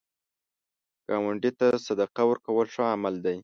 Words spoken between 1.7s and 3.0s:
صدقه ورکول ښه